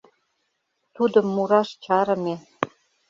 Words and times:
Тудым 0.95 1.27
мураш 1.35 1.69
чарыме. 1.83 2.35